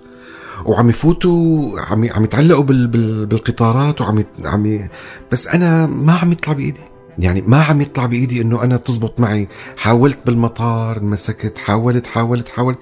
[0.65, 4.89] وعم يفوتوا عم عم يتعلقوا بال بال بالقطارات وعم عم
[5.33, 6.81] بس أنا ما عم يطلع بإيدي.
[7.19, 9.49] يعني ما عم يطلع بإيدي إنه أنا تزبط معي.
[9.77, 12.79] حاولت بالمطار مسكت حاولت حاولت حاولت.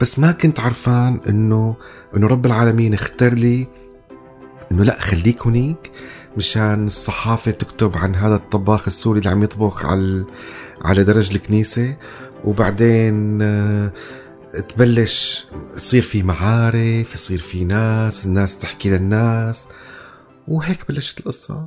[0.00, 1.74] بس ما كنت عرفان إنه
[2.16, 3.68] إنه رب العالمين اختار لي
[4.72, 5.90] إنه لا خليك هنيك
[6.36, 10.24] مشان الصحافة تكتب عن هذا الطباخ السوري اللي عم يطبخ على
[10.82, 11.96] على درج الكنيسة.
[12.44, 13.92] وبعدين آه
[14.60, 19.68] تبلش تصير في معارف يصير في ناس الناس تحكي للناس
[20.48, 21.66] وهيك بلشت القصة.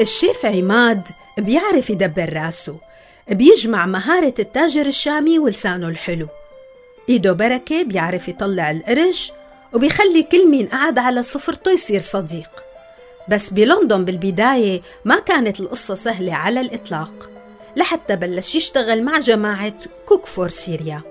[0.00, 1.02] الشيف عماد
[1.38, 2.76] بيعرف يدبر راسه
[3.30, 6.28] بيجمع مهارة التاجر الشامي ولسانه الحلو.
[7.08, 9.32] إيده بركة بيعرف يطلع القرش
[9.72, 12.50] وبيخلي كل مين قعد على صفرته يصير صديق.
[13.28, 17.30] بس بلندن بالبداية ما كانت القصة سهلة على الإطلاق
[17.76, 19.74] لحتى بلش يشتغل مع جماعة
[20.06, 21.02] Cook for Syria.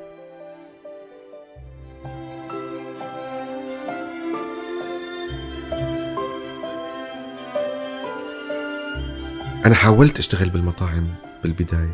[9.66, 11.08] أنا حاولت أشتغل بالمطاعم
[11.44, 11.94] بالبداية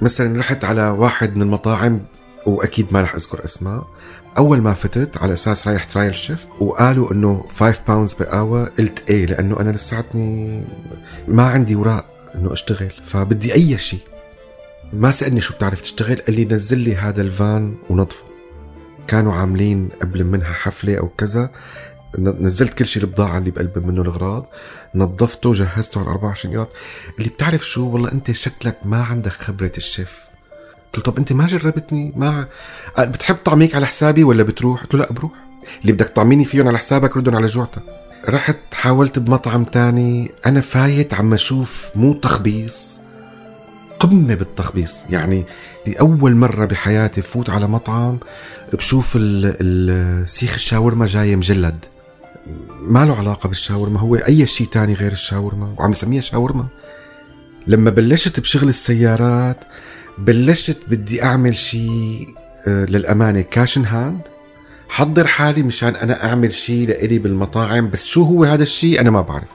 [0.00, 2.00] مثلا رحت على واحد من المطاعم
[2.46, 3.86] وأكيد ما رح أذكر أسماء.
[4.38, 9.10] أول ما فتت على أساس رايح trial shift وقالوا إنه 5 pounds per hour قلت
[9.10, 10.62] إيه لأنه أنا لساتني
[11.28, 12.04] ما عندي أوراق
[12.34, 14.00] إنه أشتغل فبدي أي شيء.
[14.92, 18.24] ما سألني شو بتعرف تشتغل قال لي نزل لي هذا الفان ونظفه.
[19.08, 21.50] كانوا عاملين قبل منها حفلة أو كذا.
[22.18, 24.46] نزلت كل شيء البضاعة اللي بقلب منه الأغراض
[24.94, 26.68] نظفته جهزته على 24 قيراط
[27.18, 30.33] اللي بتعرف شو والله أنت شكلك ما عندك خبرة الشيف.
[30.94, 32.46] قلت له طب أنت ما جربتني؟ ما
[32.98, 35.32] بتحب طعميك على حسابي ولا بتروح؟ قلت له لا بروح.
[35.82, 37.82] اللي بدك طعميني فيهم على حسابك؟ ردهم على جوعتك.
[38.28, 40.30] رحت حاولت بمطعم تاني.
[40.46, 43.00] أنا فايت عم أشوف مو تخبيص
[43.98, 45.04] قمة بالتخبيص.
[45.10, 45.44] يعني
[45.86, 48.18] لأول مرة بحياتي فوت على مطعم
[48.72, 51.84] بشوف السيخ الشاورما جاي مجلد.
[52.80, 56.66] ما له علاقة بالشاورما هو أي شيء تاني غير الشاورما وعم يسميها شاورما.
[57.66, 59.64] لما بلشت بشغل السيارات
[60.18, 62.34] بلشت بدي أعمل شيء
[62.68, 64.20] آه، للأمانة cash in hand
[64.88, 69.20] أحضر حالي مشان أنا أعمل شيء لإلي بالمطاعم بس شو هو هذا الشيء أنا ما
[69.20, 69.48] بعرف.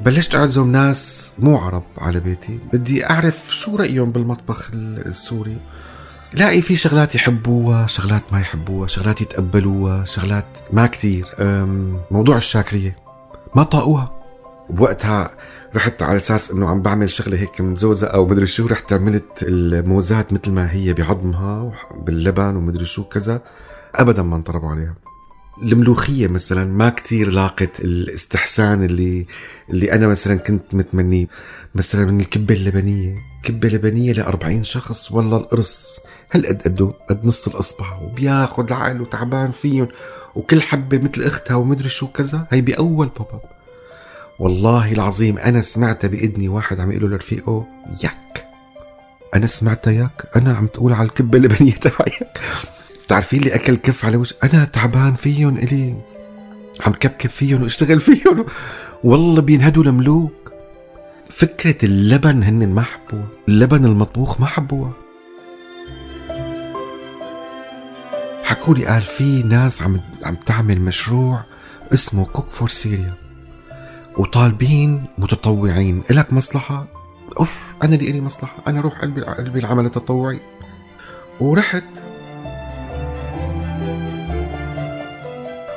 [0.00, 2.58] بلشت أعزم ناس مو عرب على بيتي.
[2.72, 5.56] بدي أعرف شو رأيهم بالمطبخ السوري.
[6.34, 11.26] لاقي في شغلات يحبوها شغلات ما يحبوها شغلات يتقبلوها شغلات ما كتير.
[12.10, 12.96] موضوع الشاكرية.
[13.54, 14.12] ما طاقوها.
[14.70, 15.30] بوقتها
[15.76, 20.32] رحت على أساس إنه عم بعمل شغلة هيك مزوزة أو مدري شو رحت عملت الموزات
[20.32, 23.42] مثل ما هي بعظمها باللبن ومدري شو كذا.
[23.94, 24.94] ابدا ما انطربوا عليها.
[25.62, 29.26] الملوخية مثلا ما كتير لاقت الاستحسان اللي
[29.70, 31.26] اللي أنا مثلا كنت متمنيه.
[31.74, 33.16] مثلا من الكبة اللبنية.
[33.42, 36.00] كبة لبنية لأربعين شخص والله القرص.
[36.30, 38.00] هل قد قده؟ قد نص الأصبع.
[38.02, 39.88] وبياخد العقل وتعبان فيهم.
[40.34, 42.46] وكل حبة مثل أختها ومدري شو كذا.
[42.50, 43.55] هي بأول بوب أب
[44.38, 47.66] والله العظيم أنا سمعتها بإذني واحد عم يقول لرفيقه
[48.04, 48.46] يك
[49.34, 52.40] أنا سمعتها يك أنا عم تقول على الكبة اللبنية تبعك
[53.04, 55.96] بتعرفين اللي أكل كف على وجه أنا تعبان فيهم إلي.
[56.86, 58.44] عم كبكب فيهم وأشتغل فيهم.
[59.04, 60.52] والله بينهدوا لملوك.
[61.30, 64.92] فكرة اللبن هن ما حبوها اللبن المطبوخ ما حبوها
[68.44, 71.44] حكوا لي قال في ناس عم عم تعمل مشروع
[71.94, 73.14] اسمه Cook for Syria
[74.16, 76.02] وطالبين متطوعين.
[76.10, 76.86] إلك مصلحة؟
[77.40, 77.52] أوف
[77.82, 78.56] أنا اللي إلي مصلحة.
[78.66, 80.38] أنا روح قلبي قلبي العمل التطوعي.
[81.40, 81.84] ورحت.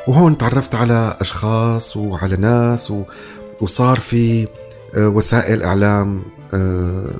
[0.08, 3.04] وهون تعرفت على أشخاص وعلى ناس و...
[3.62, 4.48] وصار في
[4.96, 6.24] آه، وسائل إعلام
[6.54, 7.16] آه،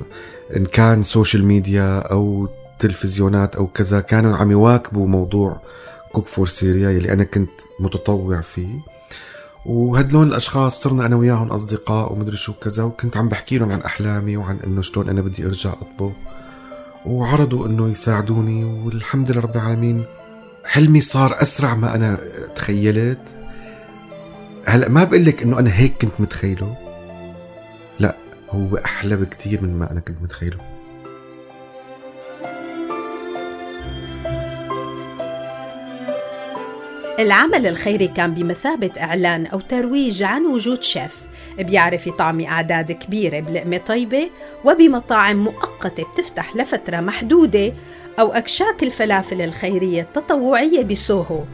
[0.56, 5.60] إن كان social media أو تلفزيونات أو كذا كانوا عم يواكبوا موضوع
[6.12, 8.89] Cook for Syria يلي أنا كنت متطوع فيه.
[9.66, 14.36] وهدلون الأشخاص صرنا أنا وياهم أصدقاء ومدري شو كذا وكنت عم بحكي لهم عن أحلامي
[14.36, 16.12] وعن إنه شلون أنا بدي أرجع أطبخ.
[17.06, 20.04] وعرضوا إنه يساعدوني والحمد لله رب العالمين.
[20.64, 22.18] حلمي صار أسرع ما أنا
[22.56, 23.20] تخيلت.
[24.66, 26.76] هلأ ما بقول لك إنه أنا هيك كنت متخيله.
[27.98, 28.16] لا
[28.50, 30.79] هو أحلى بكثير من ما أنا كنت متخيله.
[37.22, 41.22] العمل الخيري كان بمثابة إعلان أو ترويج عن وجود شيف
[41.58, 44.30] بيعرف يطعمي أعداد كبيرة بلقمة طيبة
[44.64, 47.72] وبمطاعم مؤقتة بتفتح لفترة محدودة
[48.20, 51.44] أو أكشاك الفلافل الخيرية التطوعية بسوهو.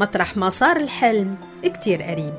[0.00, 2.34] مطرح ما صار الحلم كتير قريب.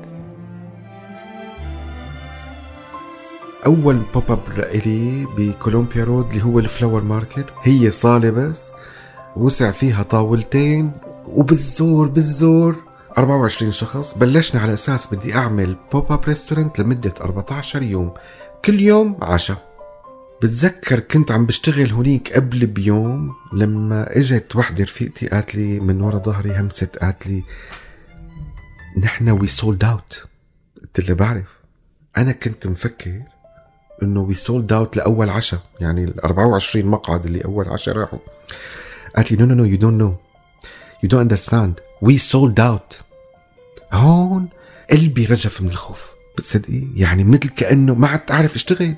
[3.66, 8.74] أول pop up لإلي ب Columbia Road اللي هو ال flower market هي صالة بس
[9.36, 10.92] وسع فيها طاولتين
[11.26, 12.76] وبالزور بالزور.
[13.18, 18.14] 24 شخص بلشنا على أساس بدي أعمل pop up restaurant لمدة 14 يوم.
[18.64, 19.72] كل يوم عشاء.
[20.42, 26.18] بتذكر كنت عم بشتغل هونيك قبل بيوم لما إجت وحدة رفيقتي قالت لي من ورا
[26.18, 27.42] ظهري همست قالت لي
[29.02, 30.24] نحن we sold out
[30.82, 31.60] قلت لها بعرف.
[32.16, 33.20] أنا كنت مفكر
[34.02, 38.18] إنه we sold out لأول عشاء يعني ال 24 مقعد اللي أول عشاء راحوا.
[39.16, 40.14] قالت لي no no no you don't know
[41.02, 43.00] you don't understand we sold out
[43.92, 44.48] هون
[44.90, 46.10] قلبي رجف من الخوف.
[46.38, 48.94] بتصدقي؟ يعني مثل كأنه ما عدت أعرف اشتغل.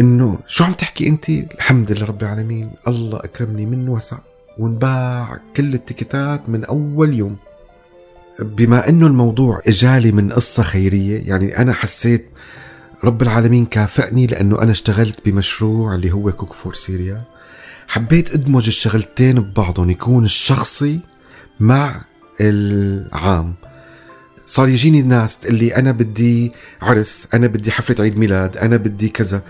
[0.00, 2.70] إنه شو عم تحكي أنت؟ الحمد لله رب العالمين.
[2.88, 4.18] الله أكرمني من وسع
[4.58, 7.36] ونباع كل ال tickets من أول يوم.
[8.40, 12.26] بما إنه الموضوع إجالي من قصة خيرية يعني أنا حسيت
[13.04, 17.35] رب العالمين كافئني لأنه أنا اشتغلت بمشروع اللي هو Cook for Syria.
[17.88, 21.00] حبيت ادمج الشغلتين ببعضهم يكون الشخصي
[21.60, 22.04] مع
[22.40, 23.54] العام.
[24.46, 29.08] صار يجيني ناس تقول لي أنا بدي عرس أنا بدي حفلة عيد ميلاد أنا بدي
[29.08, 29.42] كذا.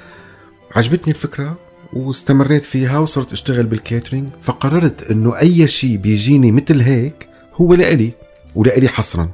[0.76, 1.56] عجبتني الفكرة
[1.92, 8.12] واستمريت فيها وصرت أشتغل بال catering فقررت إنه أي شيء بيجيني مثل هيك هو لإلي
[8.54, 9.30] ولإلي حصرا.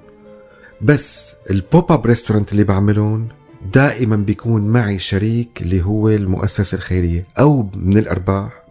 [0.80, 3.28] بس ال pop up restaurant اللي بعملهم
[3.74, 8.61] دائما بيكون معي شريك اللي هو المؤسسة الخيرية أو من الأرباح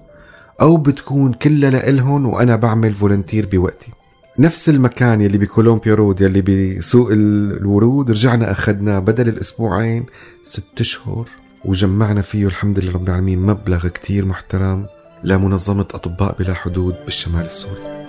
[0.62, 3.92] أو بتكون كلها لإلهم وأنا بعمل volunteer بوقتي.
[4.40, 10.06] نفس المكان يلي ب Columbia Road يلي بسوق الورود رجعنا أخذنا بدل الأسبوعين
[10.42, 11.26] ست أشهر
[11.66, 14.86] وجمعنا فيه الحمد لله رب العالمين مبلغ كتير محترم
[15.24, 18.08] لمنظمة أطباء بلا حدود بالشمال السوري.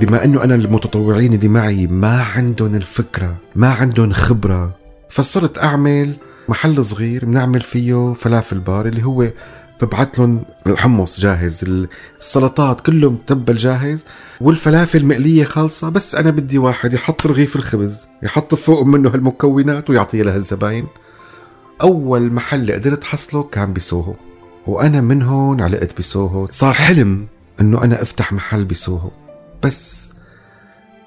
[0.00, 4.76] بما أنه أنا المتطوعين اللي معي ما عندهم الفكرة ما عندهم خبرة
[5.08, 6.16] فصرت أعمل
[6.48, 9.30] محل صغير بنعمل فيه فلافل بار اللي هو
[9.82, 11.88] ببعث لهم الحمص جاهز
[12.20, 14.04] السلطات كله متبل جاهز
[14.40, 20.24] والفلافل مقلية خالصة بس أنا بدي واحد يحط رغيف الخبز يحط فوق منه هالمكونات ويعطيها
[20.24, 20.86] لهالزباين
[21.82, 24.14] أول محل قدرت حصله كان بسوهو
[24.66, 27.26] وأنا من هون علقت بسوهو صار حلم
[27.60, 29.10] أنه أنا أفتح محل بسوهو
[29.62, 30.12] بس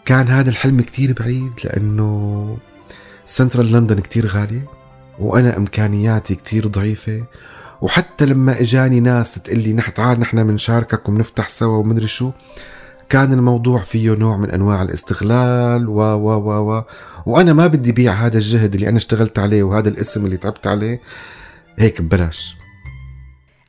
[0.06, 2.58] كان هذا الحلم كتير بعيد لأنه
[3.26, 4.66] سنترال لندن كتير غالية
[5.20, 7.24] وأنا إمكانياتي كتير ضعيفة
[7.86, 12.32] وحتى لما إجاني ناس تقول لي نحن تعال نحن بنشاركك وبنفتح سوا ومدري شو
[13.10, 16.84] كان الموضوع فيه نوع من أنواع الاستغلال و و و و.
[17.26, 21.02] وأنا ما بدي بيع هذا الجهد اللي أنا اشتغلت عليه وهذا الاسم اللي تعبت عليه.
[21.80, 22.56] هيك ببلاش.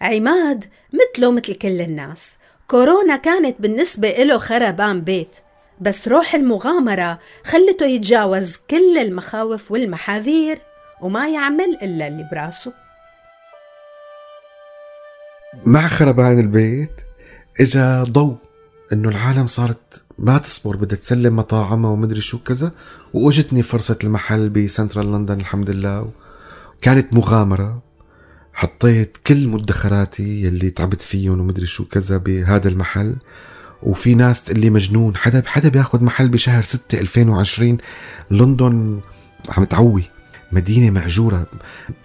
[0.03, 2.37] عماد مثله مثل كل الناس.
[2.69, 5.37] كورونا كانت بالنسبة له خربان بيت.
[5.81, 10.59] بس روح المغامرة خلته يتجاوز كل المخاوف والمحاذير
[11.01, 12.86] وما يعمل إلا اللي براسه.
[15.55, 17.01] مع خربان البيت
[17.61, 18.37] إجا ضوء
[18.93, 22.73] إنه العالم صارت ما تصبر بدها تسلم مطاعمها ومدري شو كذا
[23.15, 26.11] وأجتني فرصة المحل ب central London الحمد لله
[26.83, 27.83] كانت مغامرة.
[28.53, 33.17] حطيت كل مدخراتي يلي تعبت فيهم ومدري شو كذا بهذا المحل
[33.83, 37.79] وفي ناس تقول لي مجنون حدا حدا بياخذ محل بشهر 6 2020
[38.31, 39.01] لندن
[39.49, 40.03] عم تعوي.
[40.53, 41.47] مدينة مهجوره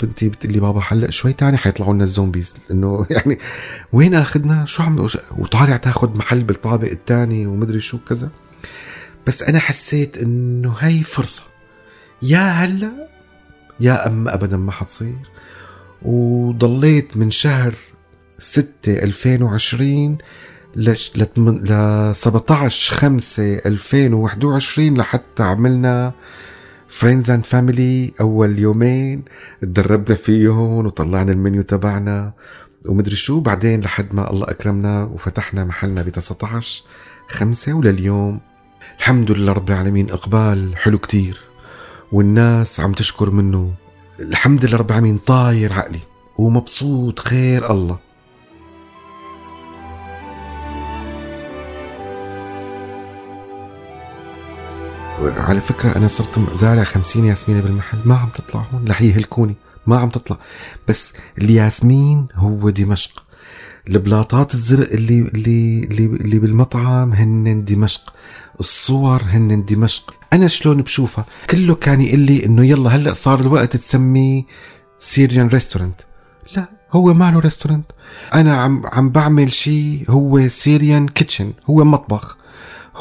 [0.02, 2.56] بنتي بتقول لي بابا هلأ شوي تاني حيطلعوا لنا ال zombies.
[2.72, 3.38] إنه يعني
[3.94, 8.30] وين آخذنا؟ شو عم وطالع تاخذ محل بالطابق الثاني ومدري شو كذا.
[9.28, 11.44] بس أنا حسيت إنه هي فرصة.
[12.22, 12.92] يا هلأ
[13.80, 15.18] يا أما ابدا ما حتصير.
[16.02, 17.74] وضليت من شهر
[18.40, 20.18] 6 2020
[20.76, 20.96] ل
[22.16, 26.14] 17 5 2021 لحتى عملنا
[26.92, 29.24] friends and family أول يومين
[29.62, 32.34] تدربنا فيهم وطلعنا المنيو تبعنا
[32.86, 36.84] ومدري شو بعدين لحد ما الله أكرمنا وفتحنا محلنا ب 19
[37.30, 38.40] 5 ولليوم.
[39.00, 41.42] الحمد لله رب العالمين إقبال حلو كتير
[42.12, 43.74] والناس عم تشكر منه.
[44.20, 46.00] الحمد لله رب العالمين طاير عقلي
[46.38, 47.98] ومبسوط خير الله.
[55.22, 57.98] على فكرة أنا صرت زارع خمسين ياسمينة بالمحل.
[58.06, 58.88] ما عم تطلع هون.
[58.88, 59.56] رح يهلكوني.
[59.88, 60.38] ما عم تطلع.
[60.88, 63.24] بس الياسمين هو دمشق.
[63.88, 68.14] البلاطات الزرق اللي اللي اللي, اللي بالمطعم هن دمشق.
[68.60, 70.14] الصور هن دمشق.
[70.34, 74.44] أنا شلون بشوفها؟ كله كان يقول لي إنه يلا هلأ صار الوقت تسميه
[75.00, 76.02] Syrian restaurant
[76.56, 77.86] لا هو ما له restaurant
[78.34, 82.38] أنا عم عم بعمل شيء هو Syrian kitchen هو مطبخ.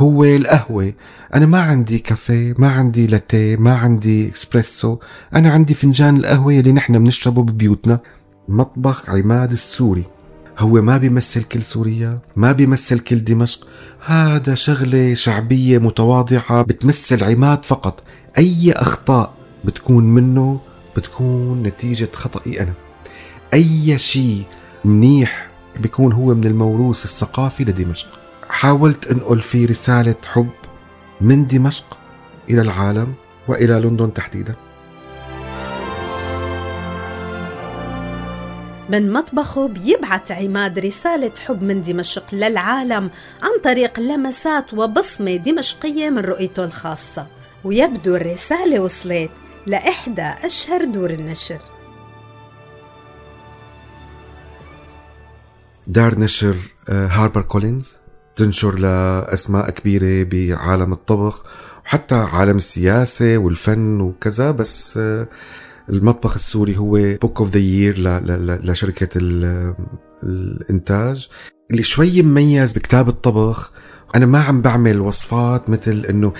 [0.00, 0.92] هو القهوة.
[1.34, 4.98] أنا ما عندي كافيه ما عندي لاتيه ما عندي إسبريسو
[5.34, 8.00] أنا عندي فنجان القهوة اللي نحن بنشربه ببيوتنا.
[8.48, 10.04] مطبخ عماد السوري.
[10.58, 13.66] هو ما بيمثل كل سوريا ما بيمثل كل دمشق.
[14.06, 18.02] هذا شغلة شعبية متواضعة بتمثل عماد فقط.
[18.38, 19.32] أي أخطاء
[19.64, 20.60] بتكون منه
[20.96, 22.72] بتكون نتيجة خطأي أنا.
[23.54, 24.42] أي شيء
[24.84, 28.19] منيح بيكون هو من الموروث الثقافي لدمشق.
[28.50, 30.50] حاولت انقل فيه رسالة حب
[31.20, 31.98] من دمشق
[32.50, 33.14] إلى العالم
[33.48, 34.54] وإلى لندن تحديدا.
[38.88, 43.10] من مطبخه بيبعت عماد رسالة حب من دمشق للعالم
[43.42, 47.26] عن طريق لمسات وبصمة دمشقية من رؤيته الخاصة
[47.64, 49.30] ويبدو الرسالة وصلت
[49.66, 51.60] لإحدى أشهر دور النشر.
[55.86, 56.56] دار نشر
[56.88, 57.96] HarperCollins.
[58.40, 61.42] تنشر لأسماء كبيرة بعالم الطبخ
[61.84, 65.28] وحتى عالم السياسة والفن وكذا بس آه،
[65.88, 66.90] المطبخ السوري هو
[67.22, 67.94] book of the year
[68.64, 69.08] لشركة
[70.22, 71.28] الإنتاج.
[71.70, 73.72] اللي شوي مميز بكتاب الطبخ
[74.14, 76.32] أنا ما عم بعمل وصفات مثل إنه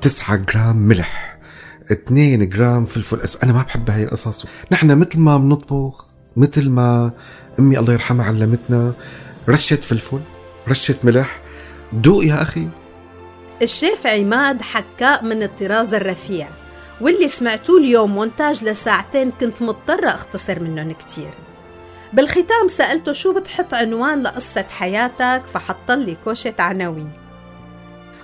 [0.00, 1.38] 9 جرام ملح
[1.92, 4.46] 2 جرام فلفل أسود أنا ما بحب هاي القصص.
[4.72, 7.12] نحن مثل ما بنطبخ مثل ما
[7.58, 8.92] أمي الله يرحمها علمتنا
[9.48, 10.20] رشة فلفل
[10.68, 11.45] رشة ملح
[11.92, 12.68] دوق يا أخي.
[13.62, 16.48] الشيف عماد حكاء من الطراز الرفيع
[17.00, 21.30] واللي سمعتوه اليوم مونتاج لساعتين كنت مضطرة أختصر منهم كتير.
[22.12, 27.10] بالختام سألته شو بتحط عنوان لقصة حياتك فحط لي كوشة عناوين.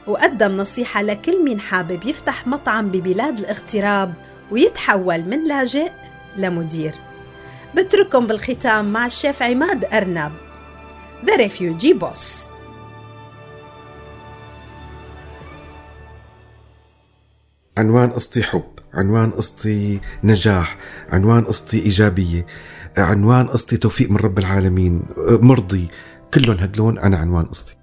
[0.06, 4.14] وقدم نصيحة لكل مين حابب يفتح مطعم ببلاد الاغتراب
[4.50, 5.90] ويتحول من لاجئ
[6.36, 6.94] لمدير.
[7.74, 10.32] بترككم بالختام مع الشيف عماد أرنب.
[11.24, 12.51] The Refugee Boss.
[17.78, 18.64] عنوان قصتي حب
[18.94, 20.76] عنوان قصتي نجاح
[21.12, 22.46] عنوان قصتي إيجابية
[22.98, 25.88] عنوان قصتي توفيق من رب العالمين مرضي
[26.34, 27.76] كلهم هدلون أنا عنوان قصتي.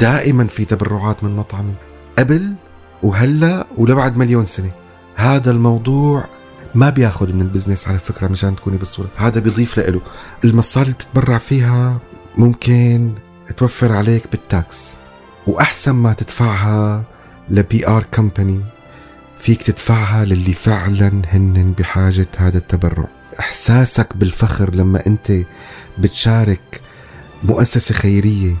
[0.00, 1.74] دائما في تبرعات من مطعمي
[2.18, 2.54] قبل
[3.02, 4.70] وهلأ ولبعد مليون سنة.
[5.14, 6.24] هذا الموضوع
[6.74, 9.08] ما بياخذ من ال business على فكرة مشان تكوني بالصورة.
[9.16, 10.00] هذا بيضيف له
[10.44, 11.98] المصاري اللي بتتبرع فيها
[12.36, 13.12] ممكن
[13.56, 14.97] توفر عليك بال tax.
[15.48, 17.04] وأحسن ما تدفعها
[17.50, 18.60] ل PR company
[19.40, 23.08] فيك تدفعها للي فعلا هن بحاجة هذا التبرع.
[23.40, 25.32] إحساسك بالفخر لما أنت
[25.98, 26.80] بتشارك
[27.44, 28.56] مؤسسة خيرية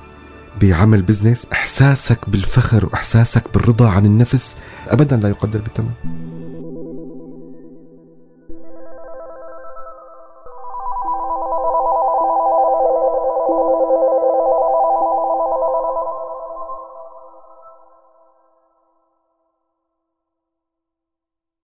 [0.60, 4.56] بعمل بزنس إحساسك بالفخر وإحساسك بالرضا عن النفس
[4.88, 5.90] ابدا لا يقدر بثمن